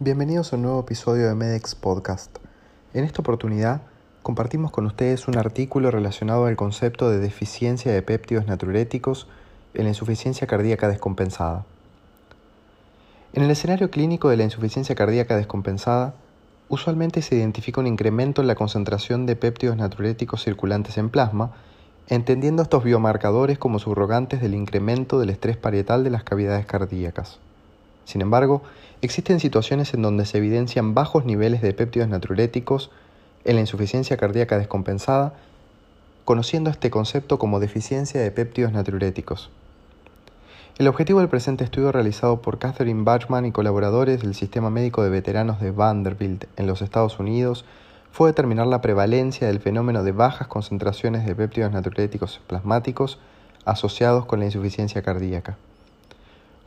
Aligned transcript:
Bienvenidos 0.00 0.52
a 0.52 0.56
un 0.56 0.62
nuevo 0.62 0.78
episodio 0.78 1.26
de 1.26 1.34
Medex 1.34 1.74
Podcast. 1.74 2.38
En 2.94 3.02
esta 3.02 3.20
oportunidad 3.20 3.82
compartimos 4.22 4.70
con 4.70 4.86
ustedes 4.86 5.26
un 5.26 5.36
artículo 5.36 5.90
relacionado 5.90 6.46
al 6.46 6.54
concepto 6.54 7.10
de 7.10 7.18
deficiencia 7.18 7.90
de 7.90 8.00
péptidos 8.02 8.46
natriuréticos 8.46 9.26
en 9.74 9.82
la 9.82 9.88
insuficiencia 9.88 10.46
cardíaca 10.46 10.86
descompensada. 10.88 11.64
En 13.32 13.42
el 13.42 13.50
escenario 13.50 13.90
clínico 13.90 14.28
de 14.28 14.36
la 14.36 14.44
insuficiencia 14.44 14.94
cardíaca 14.94 15.36
descompensada, 15.36 16.14
usualmente 16.68 17.20
se 17.20 17.34
identifica 17.34 17.80
un 17.80 17.88
incremento 17.88 18.40
en 18.40 18.46
la 18.46 18.54
concentración 18.54 19.26
de 19.26 19.34
péptidos 19.34 19.78
natriuréticos 19.78 20.44
circulantes 20.44 20.96
en 20.96 21.10
plasma, 21.10 21.54
entendiendo 22.06 22.62
estos 22.62 22.84
biomarcadores 22.84 23.58
como 23.58 23.80
subrogantes 23.80 24.40
del 24.40 24.54
incremento 24.54 25.18
del 25.18 25.30
estrés 25.30 25.56
parietal 25.56 26.04
de 26.04 26.10
las 26.10 26.22
cavidades 26.22 26.66
cardíacas. 26.66 27.40
Sin 28.08 28.22
embargo, 28.22 28.62
existen 29.02 29.38
situaciones 29.38 29.92
en 29.92 30.00
donde 30.00 30.24
se 30.24 30.38
evidencian 30.38 30.94
bajos 30.94 31.26
niveles 31.26 31.60
de 31.60 31.74
péptidos 31.74 32.08
natriuréticos 32.08 32.90
en 33.44 33.56
la 33.56 33.60
insuficiencia 33.60 34.16
cardíaca 34.16 34.56
descompensada, 34.56 35.34
conociendo 36.24 36.70
este 36.70 36.88
concepto 36.88 37.38
como 37.38 37.60
deficiencia 37.60 38.18
de 38.18 38.30
péptidos 38.30 38.72
natriuréticos. 38.72 39.50
El 40.78 40.88
objetivo 40.88 41.20
del 41.20 41.28
presente 41.28 41.64
estudio 41.64 41.92
realizado 41.92 42.40
por 42.40 42.58
Catherine 42.58 43.04
Bachman 43.04 43.44
y 43.44 43.52
colaboradores 43.52 44.22
del 44.22 44.34
Sistema 44.34 44.70
Médico 44.70 45.02
de 45.02 45.10
Veteranos 45.10 45.60
de 45.60 45.70
Vanderbilt 45.70 46.46
en 46.56 46.66
los 46.66 46.80
Estados 46.80 47.18
Unidos 47.18 47.66
fue 48.10 48.30
determinar 48.30 48.68
la 48.68 48.80
prevalencia 48.80 49.48
del 49.48 49.60
fenómeno 49.60 50.02
de 50.02 50.12
bajas 50.12 50.48
concentraciones 50.48 51.26
de 51.26 51.34
péptidos 51.34 51.72
natriuréticos 51.72 52.40
plasmáticos 52.46 53.18
asociados 53.66 54.24
con 54.24 54.38
la 54.38 54.46
insuficiencia 54.46 55.02
cardíaca 55.02 55.58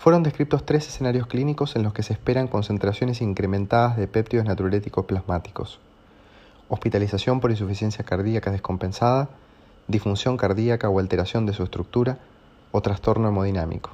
fueron 0.01 0.23
descritos 0.23 0.65
tres 0.65 0.87
escenarios 0.87 1.27
clínicos 1.27 1.75
en 1.75 1.83
los 1.83 1.93
que 1.93 2.01
se 2.01 2.13
esperan 2.13 2.47
concentraciones 2.47 3.21
incrementadas 3.21 3.97
de 3.97 4.07
péptidos 4.07 4.47
natriuréticos 4.47 5.05
plasmáticos. 5.05 5.79
Hospitalización 6.69 7.39
por 7.39 7.51
insuficiencia 7.51 8.03
cardíaca 8.03 8.49
descompensada, 8.49 9.29
disfunción 9.87 10.37
cardíaca 10.37 10.89
o 10.89 10.97
alteración 10.97 11.45
de 11.45 11.53
su 11.53 11.61
estructura 11.61 12.17
o 12.71 12.81
trastorno 12.81 13.27
hemodinámico. 13.27 13.91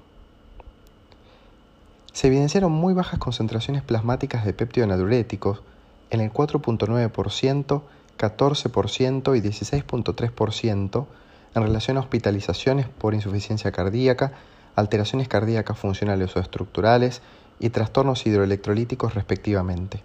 Se 2.13 2.27
evidenciaron 2.27 2.71
muy 2.71 2.93
bajas 2.93 3.19
concentraciones 3.19 3.83
plasmáticas 3.83 4.45
de 4.45 4.53
péptidos 4.53 4.87
natriuréticos 4.87 5.61
en 6.09 6.21
el 6.21 6.31
4.9%, 6.31 7.81
14% 8.17 9.37
y 9.37 9.41
16.3% 9.41 11.05
en 11.53 11.61
relación 11.61 11.97
a 11.97 11.99
hospitalizaciones 11.99 12.87
por 12.87 13.13
insuficiencia 13.13 13.73
cardíaca 13.73 14.31
alteraciones 14.77 15.27
cardíacas 15.27 15.77
funcionales 15.77 16.35
o 16.35 16.39
estructurales 16.39 17.23
y 17.59 17.71
trastornos 17.71 18.27
hidroelectrolíticos 18.27 19.15
respectivamente. 19.15 20.03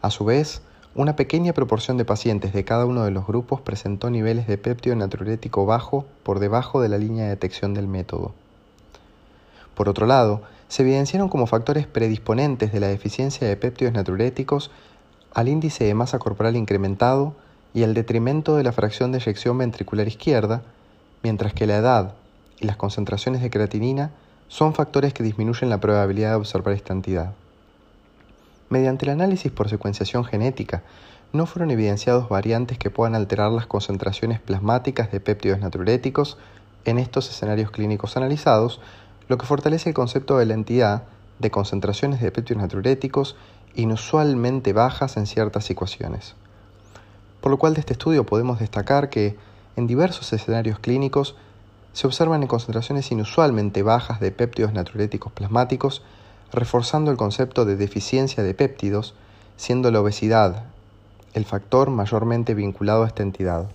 A 0.00 0.10
su 0.10 0.24
vez, 0.24 0.62
una 0.94 1.14
pequeña 1.14 1.52
proporción 1.52 1.98
de 1.98 2.06
pacientes 2.06 2.54
de 2.54 2.64
cada 2.64 2.86
uno 2.86 3.04
de 3.04 3.10
los 3.10 3.26
grupos 3.26 3.60
presentó 3.60 4.08
niveles 4.08 4.46
de 4.46 4.56
péptido 4.56 4.96
natriurético 4.96 5.66
bajo 5.66 6.06
por 6.22 6.38
debajo 6.38 6.80
de 6.80 6.88
la 6.88 6.96
línea 6.96 7.24
de 7.24 7.30
detección 7.30 7.74
del 7.74 7.86
método. 7.86 8.32
Por 9.74 9.90
otro 9.90 10.06
lado, 10.06 10.40
se 10.68 10.82
evidenciaron 10.82 11.28
como 11.28 11.46
factores 11.46 11.86
predisponentes 11.86 12.72
de 12.72 12.80
la 12.80 12.88
deficiencia 12.88 13.46
de 13.46 13.58
péptidos 13.58 13.92
natriuréticos 13.92 14.70
al 15.34 15.48
índice 15.48 15.84
de 15.84 15.92
masa 15.92 16.18
corporal 16.18 16.56
incrementado 16.56 17.34
y 17.74 17.82
al 17.82 17.92
detrimento 17.92 18.56
de 18.56 18.64
la 18.64 18.72
fracción 18.72 19.12
de 19.12 19.18
eyección 19.18 19.58
ventricular 19.58 20.08
izquierda, 20.08 20.62
mientras 21.22 21.52
que 21.52 21.66
la 21.66 21.76
edad, 21.76 22.14
y 22.60 22.66
las 22.66 22.76
concentraciones 22.76 23.42
de 23.42 23.50
creatinina 23.50 24.10
son 24.48 24.74
factores 24.74 25.12
que 25.12 25.22
disminuyen 25.22 25.70
la 25.70 25.80
probabilidad 25.80 26.30
de 26.30 26.36
observar 26.36 26.74
esta 26.74 26.92
entidad. 26.92 27.32
Mediante 28.70 29.06
el 29.06 29.12
análisis 29.12 29.52
por 29.52 29.68
secuenciación 29.68 30.24
genética, 30.24 30.82
no 31.32 31.46
fueron 31.46 31.70
evidenciados 31.70 32.28
variantes 32.28 32.78
que 32.78 32.90
puedan 32.90 33.14
alterar 33.14 33.52
las 33.52 33.66
concentraciones 33.66 34.40
plasmáticas 34.40 35.12
de 35.12 35.20
péptidos 35.20 35.60
natriuréticos 35.60 36.38
en 36.84 36.98
estos 36.98 37.28
escenarios 37.28 37.70
clínicos 37.70 38.16
analizados, 38.16 38.80
lo 39.28 39.36
que 39.36 39.46
fortalece 39.46 39.90
el 39.90 39.94
concepto 39.94 40.38
de 40.38 40.46
la 40.46 40.54
entidad 40.54 41.04
de 41.38 41.50
concentraciones 41.50 42.20
de 42.20 42.32
péptidos 42.32 42.62
natriuréticos 42.62 43.36
inusualmente 43.74 44.72
bajas 44.72 45.16
en 45.16 45.26
ciertas 45.26 45.68
ecuaciones. 45.70 46.34
Por 47.40 47.50
lo 47.50 47.58
cual 47.58 47.74
de 47.74 47.80
este 47.80 47.92
estudio 47.92 48.24
podemos 48.24 48.58
destacar 48.58 49.10
que, 49.10 49.36
en 49.76 49.86
diversos 49.86 50.32
escenarios 50.32 50.78
clínicos, 50.78 51.36
se 51.92 52.06
observan 52.06 52.42
en 52.42 52.48
concentraciones 52.48 53.10
inusualmente 53.10 53.82
bajas 53.82 54.20
de 54.20 54.30
péptidos 54.30 54.72
natriuréticos 54.72 55.32
plasmáticos, 55.32 56.02
reforzando 56.52 57.10
el 57.10 57.16
concepto 57.16 57.64
de 57.64 57.76
deficiencia 57.76 58.42
de 58.42 58.54
péptidos, 58.54 59.14
siendo 59.56 59.90
la 59.90 60.00
obesidad 60.00 60.64
el 61.34 61.44
factor 61.44 61.90
mayormente 61.90 62.54
vinculado 62.54 63.04
a 63.04 63.06
esta 63.06 63.22
entidad. 63.22 63.70